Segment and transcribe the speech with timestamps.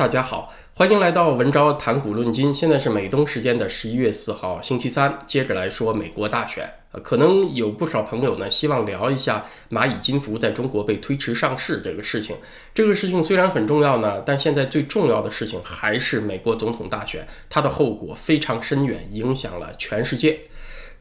[0.00, 2.54] 大家好，欢迎来到文昭谈股论金。
[2.54, 6.72] 现在是美东时间的十一月四号星期三，接着来说美国大选。
[6.92, 12.34] 呃，可能有不少朋友呢希望聊一下蚂蚁金服在中国被推迟上市这个事情。
[12.74, 20.40] 这个事情虽然很重要呢，但现在最重要的事情还是美国总统大选，它的后果非常深远，影响了全世界。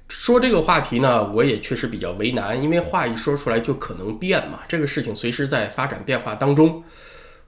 [0.10, 6.84] 说这个话题呢，我也确实比较为难，因为话一说出来就可能变嘛，这个事情随时在发展变化当中。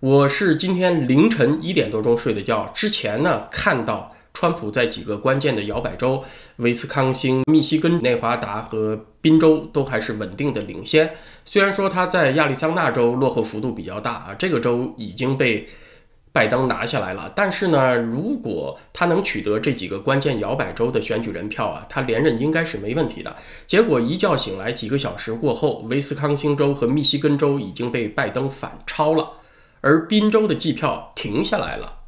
[0.01, 6.23] 我是今天凌晨一点多钟睡的觉，之前呢看到川普在几个关键的摇摆州，
[6.55, 11.11] 威斯康星、密西根、内华达和宾州都还是稳定的领先。
[11.45, 15.67] 虽然说他在亚利桑那州落后幅度比较大啊，这个州已经被
[16.33, 17.31] 拜登拿下来了。
[17.35, 23.35] 但是呢，如果他能取得这几个关键摇摆州的选举人票啊，他连任应该是没问题的。
[23.67, 29.33] 结果一觉醒来，几个小时过后，威斯康星州和密西根州已经被拜登反超了。
[29.81, 31.99] 而宾州的计票停下来了，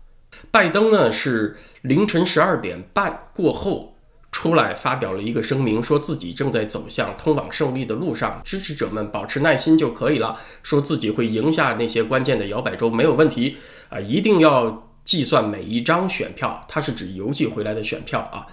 [0.52, 3.96] 拜登呢是凌晨十二点半过后
[4.32, 13.58] 出来发表了一个声明，说自己正在走向通往胜利的路上，支持者们保持耐心就可以了，说自己会赢下那些关键的摇摆州没有问题
[13.90, 18.48] 啊，一定要计算每一张选票，它是指邮寄回来的选票啊。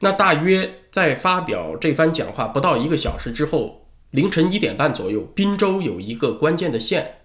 [0.00, 7.16] 那大约在发表这番讲话不到一个小时之后，凌晨一点半左右，宾州有一个关键的县。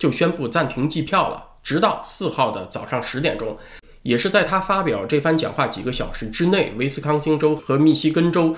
[0.00, 3.54] 就宣布暂停计票了，直到四号的早上十点钟，
[4.02, 8.56] 也是在他发表这番讲话几个小时之内，威斯康星州和密西根州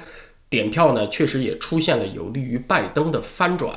[0.49, 3.75] 点票呢，确实也出现了有利于拜登的翻转。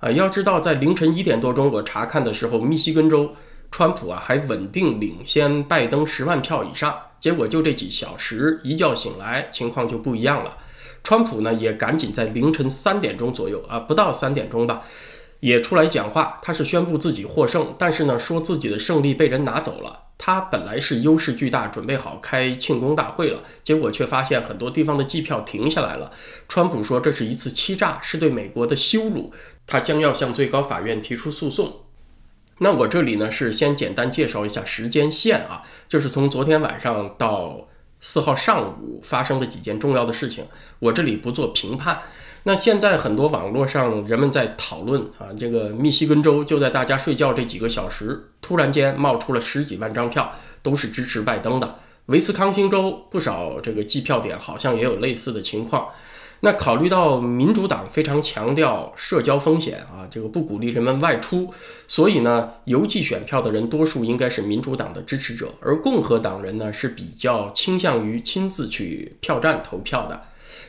[0.00, 3.34] 啊，要知道在凌晨一点多钟我查看的时候，密西根州
[3.70, 10.58] 川普啊还稳定领先拜登十万票以上，结果就这几小时一觉醒来，情况就不一样了。
[11.02, 14.82] 川普呢也赶紧在凌晨三点钟左右啊，不到三点钟吧。
[15.42, 20.04] 也出来讲话，他是宣布自己获胜，但是呢，说自己的胜利被人拿走了。
[20.16, 26.12] 他本来是优势巨大，准备好开庆功大会了，结果却发现很多地方的计票停下来了。
[26.46, 29.32] 川普说这是一次欺诈，是对美国的羞辱，
[29.66, 31.80] 他将要向最高法院提出诉讼。
[32.58, 37.66] 那我这里呢是先简单介绍一下时间线啊，就是从昨天晚上到
[37.98, 40.46] 四号上午发生的几件重要的事情，
[40.78, 41.98] 我这里不做评判。
[42.44, 50.32] 那现在很多网络上人们在讨论啊，这个密西根州就在大家睡觉这几个小时，突然间冒出了十几万张票，
[50.62, 51.76] 都是支持拜登的。
[52.06, 55.88] 维斯康星州不少这个计票点好像也有类似的情况。
[56.40, 61.54] 那考虑到民主党非常强调社交风险啊，这个不鼓励人们外出，
[61.86, 70.20] 所以呢，邮寄选票的人多数应该是民主党的支持者，而共和党人呢是比较倾向于亲自去票站投票的。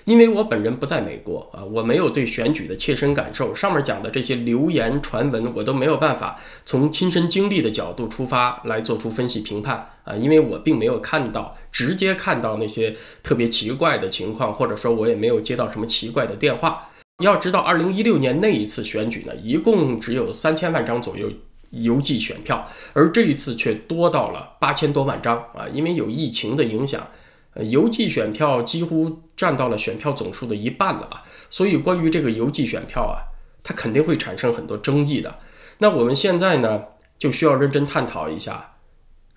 [0.06, 3.56] 因为我本人不在美国啊，我没有对选举的切身感受。
[3.56, 16.90] 上面讲的这些流言传闻，我都没有办法从亲身经历的角度出发来做出分析评判啊，因为我并没有看到直接看到那些特别奇怪的情况，或者说我也没有接到什么奇怪的电话。
[17.24, 21.31] 要知道，二零一六年那一次选举呢，一共只有三千万张左右
[21.69, 27.08] 邮寄选票，而这一次却多到了八千多万张啊，因为有疫情的影响。
[27.56, 31.24] 呃，邮寄选票几乎占到了选票总数的一半了吧？
[31.50, 33.22] 所以关于这个邮寄选票啊，
[33.64, 35.40] 它肯定会产生很多争议的。
[35.78, 36.84] 那我们现在呢，
[37.18, 38.78] 就需要认真探讨一下，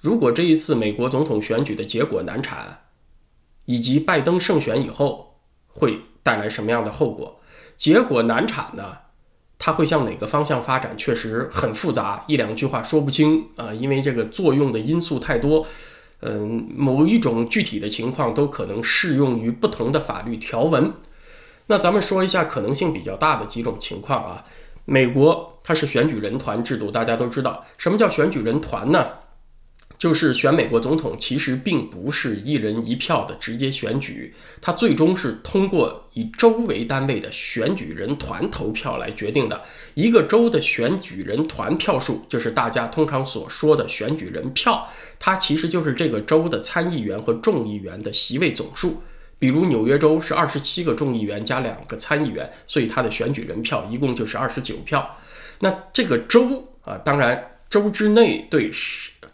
[0.00, 2.84] 如果这一次美国总统选举的结果难产，
[3.66, 7.41] 以及拜登胜选以后会带来什么样的后果？
[7.76, 8.97] 结果难产呢，
[9.59, 10.97] 它会向哪个方向发展？
[10.97, 15.66] 确实很复杂，一两句话说不清啊，因为这个作用的因素太多。
[16.22, 20.93] 嗯，某一种具体的情况都可能适用于不同的法律条文。
[21.66, 24.44] 那咱们说一下可能性比较大的几种情况啊。
[24.84, 29.06] 美国它是选举人团制度，大家都知道什么叫选举人团呢？
[29.98, 39.62] 就是选美国总统，其实并不是一人一票的直接选举，它最终是通过以州为单位的选举人团投票来决定的。
[39.94, 44.86] 一个州的选举人团票数，就是大家通常所说的选举人票，
[45.18, 49.02] 它其实就是这个州的参议员和众议员的席位总数。
[49.38, 55.19] 比如纽约州是二十七个众议员加两个参议员，所以它的选举人票一共就是二十九票。
[55.60, 58.70] 那这个州啊，当然州之内对。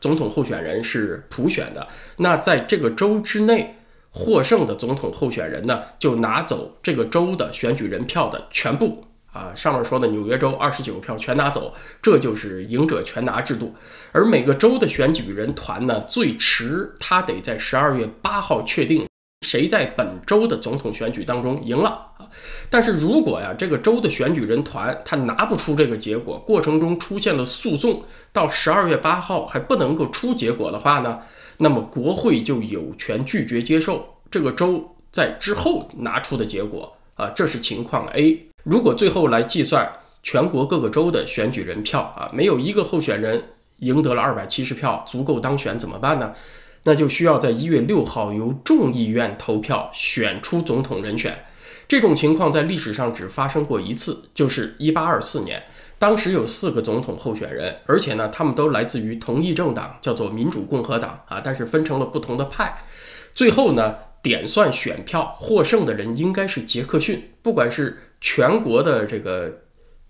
[0.03, 3.77] 总统候选人是普选的，那在这个州之内
[4.11, 9.53] 获胜的总统候选人呢，就拿走这个州的选举人票的全部啊。
[9.55, 11.73] 上面说的纽约州二十九票全拿走，
[12.03, 13.77] 这就是赢者全拿制度。
[14.11, 19.07] 而每个州的选举人团呢，最迟他得在十二月八号确定，
[19.43, 22.27] 谁在本州的总统选举当中赢了啊。
[22.71, 28.03] 但是如果呀，这个州的选举人团他拿不出这个结果，过程中出现了诉讼，
[28.33, 31.19] 到十二月八号还不能够出结果的话呢，
[31.59, 37.29] 那么国会就有权拒绝接受这个州在之后拿出的结果啊。
[37.31, 38.47] 这是情况 A。
[38.63, 39.91] 如果最后来计算
[40.23, 43.43] 全国各个州的选举人票啊，没有一个候选人
[43.81, 46.33] 赢得了二百七十票，足够当选怎么办呢？
[46.85, 51.45] 那就需要在一月六号由众议院投票选出总统人选。
[51.89, 55.63] 这种情况在历史上只发生过一次，就是一八二四年，
[55.99, 62.85] 当时有四个总统候选人，而且呢，他们都来自于同一政党，叫做民主共和党啊，但是分成了不同的派。
[63.35, 69.62] 最后呢，点算选票获胜的人应该是杰克逊，不管是全国的这个。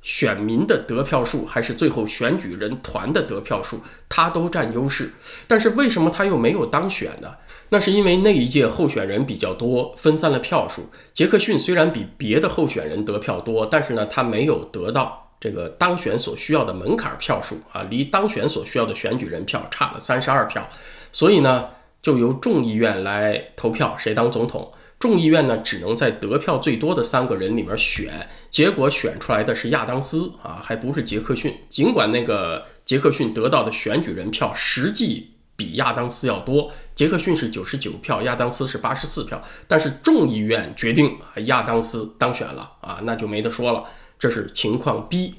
[0.02, 5.10] 选民的得票数还是最后选举人团的得票数，他都占优势。
[5.46, 7.32] 但是为什么他又没有当选呢？
[7.68, 10.90] 那是因为那一届候选人比较多，分散了票数。
[11.14, 20.68] 杰克逊虽然比别的候选人得票多，但是呢，他没有得到这个当选所需要的门槛票数啊，离当选所需要的选举人票差了三十二票。
[21.12, 21.68] 所以呢，
[22.02, 24.70] 就由众议院来投票谁当总统。
[25.02, 31.52] 众议院呢，只能在得票最多的三个人里面选，结果选出来的是亚当斯啊，还不是杰克逊。
[31.68, 41.16] 尽管那个杰克逊得到的选举人票实际比亚当斯要多，杰克逊是九十九票，亚当斯是八十四票，但是众议院决定
[41.46, 43.82] 亚当斯当选了啊，那就没得说了。
[44.20, 45.34] 这是情况 B。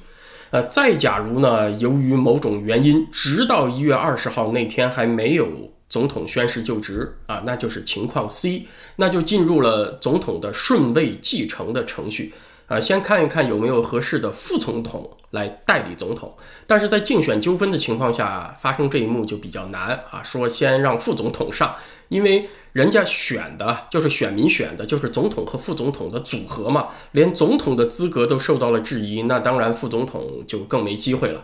[0.50, 5.71] 呃，再假如呢，由于某种原因，直到一月二十号那天还没有。
[5.94, 12.34] 总统宣誓就职啊，那就是情况 C，那就进入了总统的顺位继承的程序
[12.66, 12.80] 啊。
[12.80, 16.36] 先看一看有没有合适的副总统来代理总统，
[16.66, 20.24] 但是在竞选纠纷的情况下发生这一幕就比较难啊。
[20.24, 21.75] 说先让副总统上，
[22.10, 31.44] 因为人家选的就是选民选的，就是总统和副总统的组合嘛，连总统的资格都受到了质疑，那当然副总统就更没机会了。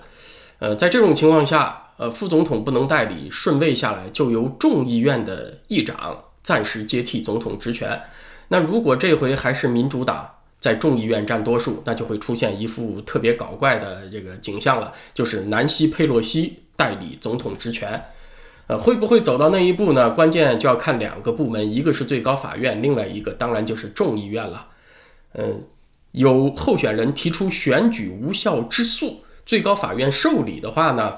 [0.58, 1.84] 呃，在这种情况下。
[2.00, 8.02] 呃，副总统不能代理，顺位下来就由众议院的议长暂时接替总统职权。
[8.48, 10.26] 那如果这回还是民主党
[10.62, 18.02] 在众议院占多数，那就会出现一副特别搞怪的这个景象了，就是南希·佩洛西代理总统职权。
[18.68, 20.12] 呃，会不会走到那一步呢？
[20.12, 24.68] 关键就要看两个部门，一个是最高法院，另外一个当然就是众议院了。
[25.34, 25.64] 嗯，
[26.14, 31.14] 有候选人提出选举无效之诉，最高法院受理的话呢？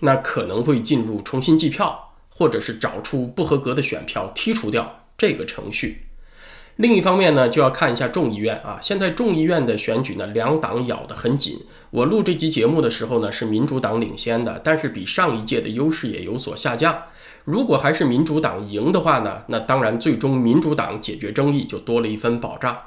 [0.00, 6.02] 那可能会进入重新计票，或者是找出不合格的选票剔除掉这个程序。
[6.76, 8.78] 另一方面呢，就要看一下众议院啊。
[8.82, 11.60] 现在众议院的选举呢，两党咬得很紧。
[11.88, 17.04] 我录这期节目的时候呢，是民主党领先的，但是比上一届的优势也有所下降。
[17.44, 22.78] 如果还是民主党赢的话呢，那当然最终民主党解决争议就多了一分保障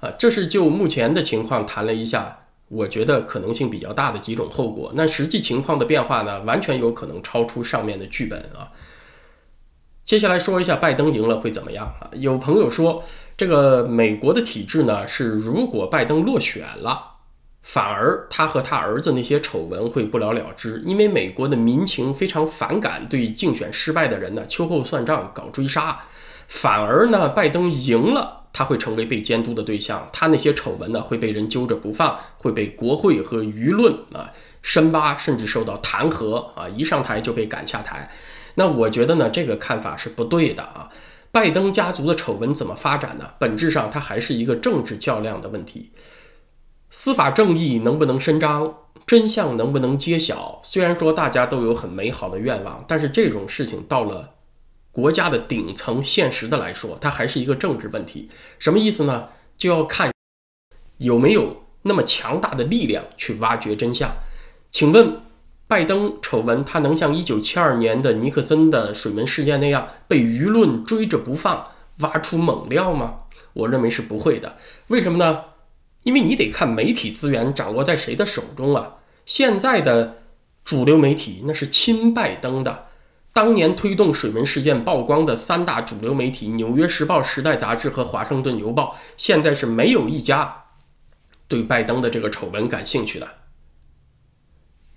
[0.00, 0.10] 啊。
[0.18, 2.40] 这是就目前的情况谈了一下。
[2.72, 8.72] 我觉得可能性比较大的几种后果，那实际情况的变化呢，完全有可能超出上面的剧本啊。
[10.06, 12.08] 接下来说一下拜登赢了会怎么样啊？
[12.14, 13.04] 有朋友说，
[13.36, 17.18] 这个美国的体制呢是，如果拜登落选了，
[17.62, 26.00] 反而他和他儿子那些丑闻会不了了之，因为美国的民情非常反感对竞选失败的人呢秋后算账搞追杀，
[26.48, 28.41] 反而呢拜登赢了。
[28.52, 38.10] 他会成为被监督的对象，他那些丑闻呢会被人揪着不放，会被国会和舆论啊深挖，甚至受到弹劾啊，一上台就被赶下台。
[38.56, 40.90] 那我觉得呢，这个看法是不对的啊。
[41.30, 43.30] 拜登家族的丑闻怎么发展呢？
[43.38, 45.90] 本质上它还是一个政治较量的问题，
[46.90, 48.74] 司法正义能不能伸张，
[49.06, 50.60] 真相能不能揭晓？
[50.62, 54.31] 虽然说大家都有很美好的愿望，但是这种事情到了。
[54.92, 58.28] 国家的顶层，现实的来说，它还是一个政治问题。
[58.58, 59.30] 什么意思呢？
[59.56, 60.12] 就要看
[60.98, 64.14] 有没有那么强大的力量去挖掘真相。
[64.70, 65.20] 请问，
[65.66, 71.70] 拜登丑闻，他能像1972年的尼克森的水门事件那样被舆论追着不放，
[72.00, 73.20] 挖出猛料吗？
[73.54, 74.56] 我认为是不会的。
[74.88, 75.44] 为什么呢？
[76.02, 78.96] 因为你得看媒体资源掌握在谁的手中啊。
[79.24, 80.22] 现在的
[80.64, 82.86] 主流媒体那是亲拜登的。
[83.32, 90.64] 当年推动水门事件曝光的三大主流媒体《纽约时报》《时代杂志》和《华盛顿邮报》，现在是没有一家
[91.48, 93.26] 对拜登的这个丑闻感兴趣的。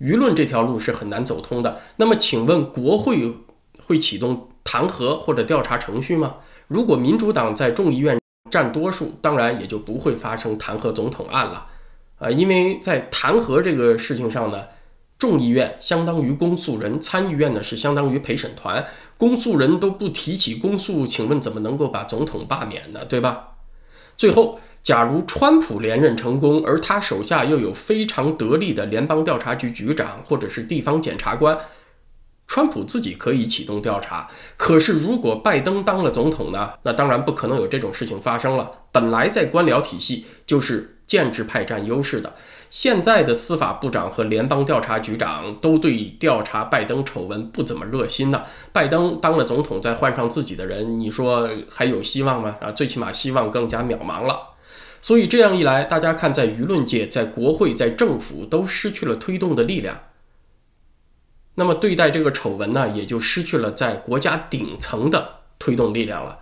[0.00, 1.80] 舆论这条路是很难走通的。
[1.96, 3.32] 那么，请问国会
[3.82, 6.34] 会启动弹劾或者调查程序吗？
[6.68, 11.68] 如果民主党在众议院占多数，当然也就不会发生弹劾总统案了。
[12.18, 14.66] 啊，因为在弹劾这个事情上呢。
[15.18, 18.86] 众议院相当于公诉人，参议院呢是相当于陪审团。
[19.16, 23.04] 公诉人都不提起公诉，请问怎么能够把总统罢免呢？
[23.04, 23.54] 对吧？
[24.16, 31.58] 最后，假如川普连任成功，而他手下又有非常得力的联邦调查局局长或者是地方检察官。
[32.46, 36.74] 川普自己可以启动调查，可是如果拜登当了总统呢？
[36.84, 38.70] 那当然不可能有这种事情发生了。
[38.92, 42.34] 本来在官僚体系就是建制派占优势的，
[42.68, 48.42] 现在的司法部长和联邦调查局长都对调查拜登丑闻不怎么热心呢。
[48.72, 52.56] 拜登当了总统，再换上自己的人，你说还有希望吗？
[52.60, 54.54] 啊，最起码希望更加渺茫了。
[55.00, 60.00] 所以这样一来，大家看，在舆论界、在国会、在政府都失去了推动的力量。
[61.54, 66.40] 那么对待这个丑闻呢，也就失去了在国家顶层的推动力量了，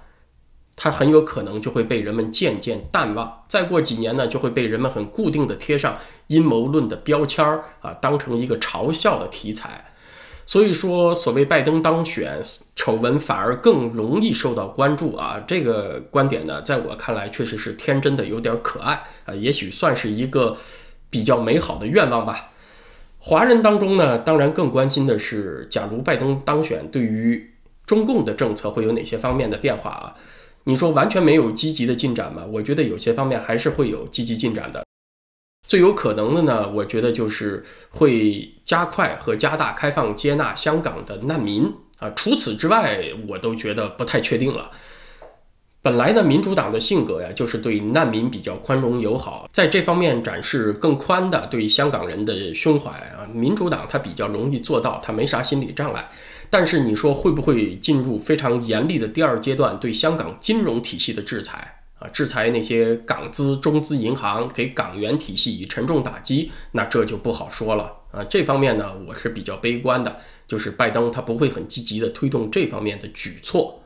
[0.76, 3.44] 它很有可能就会被人们渐渐淡忘。
[3.48, 9.92] 再过几年呢，就会被人们很固定的贴上阴谋论的标签儿啊，当成一个嘲笑的题材。
[10.46, 12.42] 所以说，所谓拜登当选，
[12.76, 15.42] 丑闻反而更容易受到关注啊。
[15.46, 20.56] 这个观点呢，在我看来确实是天真的，有点可爱啊，也许算是一个
[21.08, 22.50] 比较美好的愿望吧。
[23.18, 27.54] 华人当中呢，当然更关心的是，假如拜登当选，对于
[27.86, 30.14] 中共的政策会有哪些方面的变化啊？
[30.64, 32.44] 你说完全没有积极的进展吗？
[32.46, 34.84] 我觉得有些方面还是会有积极进展的。
[35.66, 42.10] 最有可能的呢，我觉得就是会加快和加大开放接纳香港的难民啊。
[42.10, 44.70] 除此之外，我都觉得不太确定了。
[45.84, 53.28] 本来呢，民主党的性格呀，就是对难民比较宽容友好，在这方面展示更宽的对香港人的胸怀啊。
[53.34, 56.10] 民主党他比较容易做到，他没啥心理障碍。
[56.48, 62.08] 但是你说会不会进入非常严厉的第二阶段，对香港金融体系的制裁啊？
[62.08, 68.24] 制裁那些港资、中资银行，给港元体系以沉重打击，那这就不好说了啊。
[68.24, 70.16] 这方面呢，我是比较悲观的，
[70.48, 73.82] 就是拜登他不会很积极的推动这方面的举措。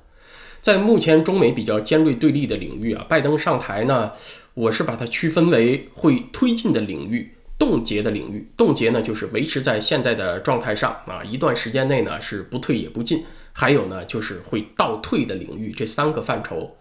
[0.68, 4.12] 在目前中美比较尖锐对立的领域啊，拜登上台呢，
[4.52, 8.46] 我是把它区分为会推进的领域、冻结的领域。
[8.54, 13.24] 冻结呢，就是维持在现在的状态上啊，一段时间内呢是不退也不进。
[13.54, 16.76] 还有呢，就是会倒退的领域，这三个范畴：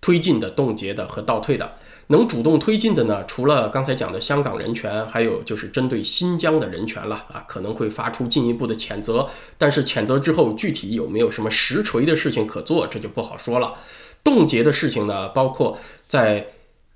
[0.00, 1.76] 推进的、冻结的和倒退的。
[2.12, 9.28] 能主动推进的呢，除了刚才讲的香港人权，还有就是针对新疆的人权了啊，可能会发出进一步的谴责。
[9.56, 13.74] 但是谴责之后，具体有没有什么实锤的事情可做，这就不好说了。
[14.22, 16.46] 冻结的事情呢，包括在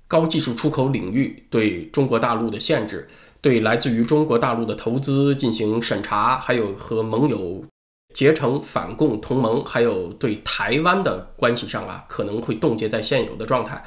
[0.07, 3.07] 高技术出口领域对中国大陆的限制，
[3.41, 7.65] 对来自于中国大陆的投资进行审查，还有和盟友
[8.13, 13.83] 结成反共同盟，还有对台湾的关系上啊，可能会冻结在现有的状态。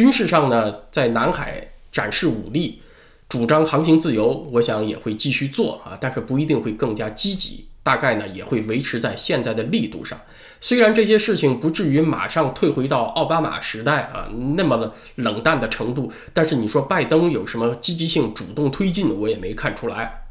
[0.00, 2.80] 军事上呢，在南海展示武力，
[3.28, 10.18] 主张航行自由，我想也会继续做啊，但是不一定会更加积极，大概呢也会维持在现在的力度上。
[10.58, 14.26] 虽然这些事情不至于马上退回到奥巴马时代啊
[14.56, 20.22] 那么冷淡的程度，但是你说拜登有什么积极性主动推进，我也没看出来。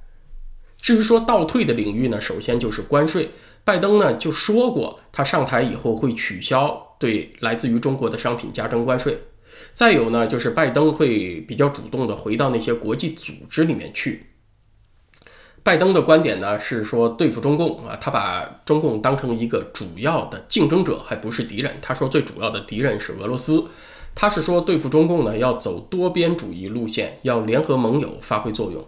[0.81, 3.29] 至于说倒退的领域呢，首先就是关税，
[3.63, 9.21] 拜登呢就说过，他上台以后会取消对来自于中国的商品加征关税。
[9.73, 14.25] 再有呢，就是拜登会比较主动的回到那些国际组织里面去。
[15.61, 21.75] 拜登的观点呢是说对付中共啊，他把中共当成一个主要的竞争者，还不是敌人。
[21.81, 23.65] 他说最主要的敌人是俄罗斯。
[24.15, 28.85] 他是说对付中共呢要走多边主义路线，要联合盟友发挥作用。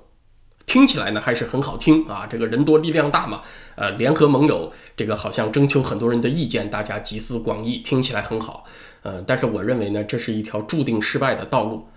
[0.66, 3.42] 听起来呢还是很好听啊，这个人多力量大嘛。
[3.76, 8.66] 呃，联合盟友这个好像征求很多人的意见，大家集思广益，听起来很好。
[9.02, 11.88] 呃，但是我认为呢，这是一条注定失败的道路，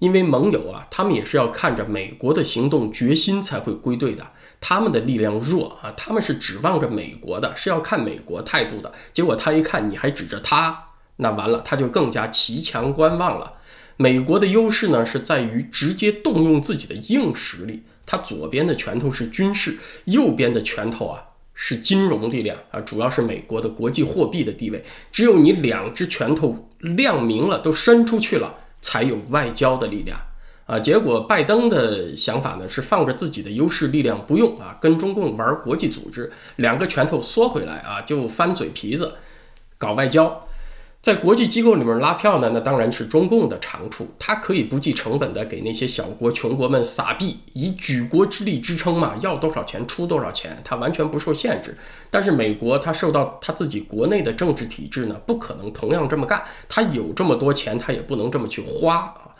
[0.00, 4.26] 因为盟友啊，他们也是要看着美国的行动决心才会归队的，
[4.60, 8.92] 他们的力量弱啊，他们是指望着美国的，是要看美国态度的。
[9.12, 13.54] 结果他一看你还指着他，那完了，他就更加骑墙观望了。
[13.96, 21.22] 美国的优势呢，是在于直接动用自己的硬实力，他左边的拳头是军事，右边的拳头啊。
[21.60, 24.84] 是金融力量啊，主要是美国的国际货币的地位。
[25.10, 30.16] 只有你两只拳头亮明了，都伸出去了，才有外交的力量
[30.66, 30.78] 啊。
[30.78, 39.14] 结果拜登的想法呢，是放着自己的优势力量不用啊，跟中共玩国际组织，两个拳头缩回来啊，就翻嘴皮子，
[39.76, 40.46] 搞外交。
[41.00, 51.78] 在国际机构里面拉票呢，那当然是中共的长处，它可以不计成本的给那些小国穷国们撒币，以举国之力支撑嘛，要多少钱出多少钱，它完全不受限制。
[52.10, 59.36] 但是美国它受到它自己国内的政治体制呢，不可能同样这么干，它有这么多钱，它也不能这么去花啊。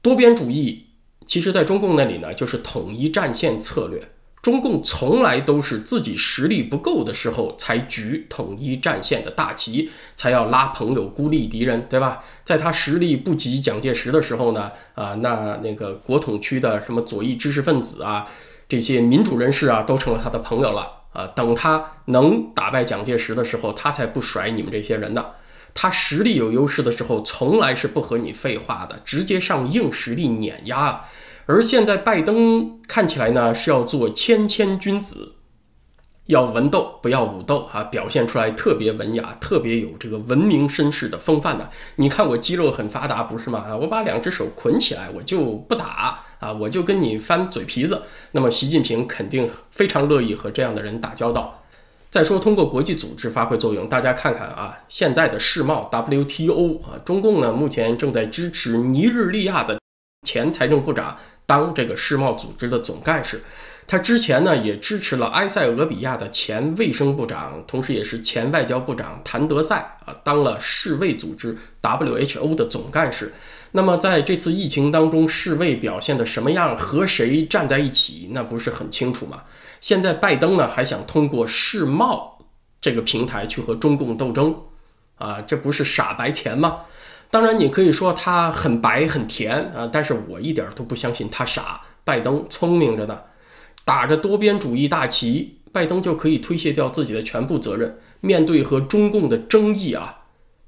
[0.00, 0.86] 多边主义
[1.26, 4.02] 其实，在中共那里呢，就是统一战线策略。
[4.42, 12.24] 中共从来都是自己实力不够的时候才举统一战线的大旗，才要拉朋友孤立敌人，对吧？
[12.44, 18.26] 在他实力不及蒋介石的时候呢，啊，那那个国统区的什么左翼知识分子啊，
[18.68, 21.28] 这些民主人士啊，都成了他的朋友了啊。
[21.28, 25.26] 等他能打败蒋介石的时候，他才不甩你们这些人呢。
[25.72, 31.04] 他实力有优势的时候，从来是不和你废话的，直接上硬实力碾压。
[31.46, 35.32] 而现在拜登看起来呢是要做谦谦君子，
[36.26, 41.68] 要文斗不要武斗啊，表现出来特别文雅，特别有这个文明绅士的风范的。
[41.96, 43.64] 你看我肌肉很发达不是吗？
[43.68, 48.02] 啊，我把两只手捆起来，我就不打啊，我就跟你翻嘴皮子。
[48.30, 51.58] 那么习近平肯定非常乐意和这样的人打交道。
[52.08, 59.80] 再说通过国际组织发挥作用，大家看看啊，现在的世贸 WTO 啊，中共呢目前正在支持尼日利亚的
[60.26, 61.16] 前财政部长。
[61.46, 63.42] 当这个世贸组织的总干事，
[63.86, 73.32] 他之前呢也支持了埃塞俄比亚的前卫生部长，同时也是前外交部长谭德赛啊，当了世卫组织 WHO 的总干事。
[73.74, 79.42] 那么在这次疫情当中，世卫表现的什么样，和谁站在一起，那不是很清楚吗？
[79.80, 82.38] 现在拜登呢还想通过世贸
[82.80, 84.54] 这个平台去和中共斗争，
[85.16, 86.80] 啊，这不是傻白甜吗？
[87.32, 91.80] 当然，你可以说他很白很甜啊，但是我一点都不相信他傻。
[92.04, 93.20] 拜登聪明着呢，
[93.86, 97.96] 打着多边主义大旗，拜登就可以推卸掉自己的全部责任。
[98.20, 100.21] 面对和中共的争议啊。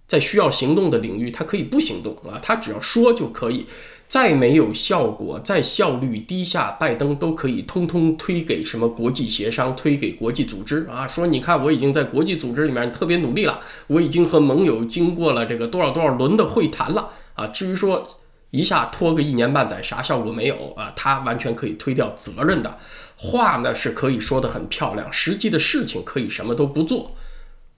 [0.06, 3.66] 在需要行动的领域，他可以不行动啊，他只要说就可以。
[4.06, 13.58] 再没有效果，再效率低下，拜登都可以通通推给什么国际协商，推给国际组织啊，说你看我已经在国际组织里面特别努力了，
[13.88, 17.46] 我已经和盟友经过了这个多少多少轮的会谈了啊。
[17.49, 18.06] 至于说
[18.50, 22.78] 一下拖个一年半载，啥效果没有啊，他完全可以推掉责任的
[23.16, 27.16] 话呢，是可以说得很漂亮，实际的事情可以什么都不做。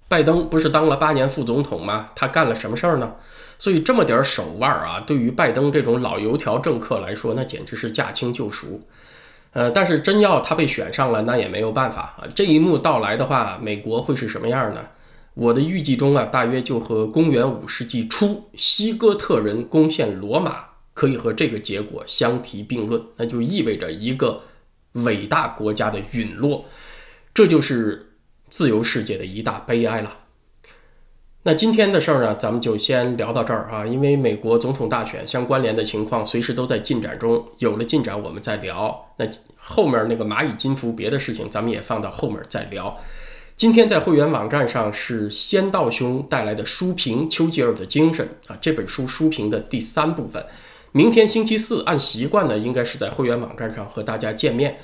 [0.09, 2.11] 拜登不是当了八年副总统吗？
[2.15, 3.15] 他干了什么事儿呢？
[3.59, 8.81] 所以这么点手腕儿啊，对于拜登这种老油条政客来说，那简直是驾轻就熟。
[9.53, 12.29] 呃，但是真要他被选上了，那也没有办法啊。
[12.35, 14.81] 这一幕到来的话，美国会是什么样呢？
[15.35, 24.43] 我的预计中啊，大约就和公元五世纪初西哥特人攻陷罗马可以和这个结果相提并论，那就意味着一个
[24.93, 26.67] 伟大国家的陨落。
[27.35, 28.06] 这就是。
[28.49, 30.11] 自由世界的一大悲哀了。
[31.43, 39.13] 那今天的事儿呢，咱们就先聊到这儿啊，因为美国总统大选相关联的情况随时都在进展中，有了进展我们再聊。
[39.19, 39.25] 那
[39.57, 42.99] 后面那个蚂蚁金服别的事情，咱们也放到后面再聊。
[43.57, 50.45] 今天在会员网站上是仙道兄带来的书评《丘吉尔的精神》啊，这本书书评的第三部分。
[50.91, 54.79] 明天星期四按习惯呢，应该是在会员网站上和大家见面。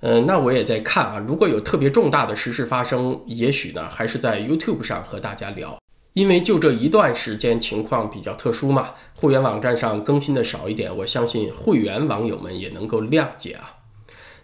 [0.00, 1.18] 嗯，那我也在看啊。
[1.18, 5.78] 如果有特别重大的时事发生，也许呢还是在 YouTube 上和大家聊。
[6.12, 13.76] 因为就这一段时间情况比较特殊嘛，会员网站上更新的少一点，我相信会员网友们也能够谅解啊。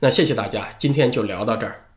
[0.01, 1.92] 那谢谢大家，今天就聊到这儿。